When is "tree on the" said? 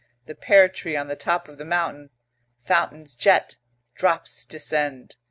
0.67-1.15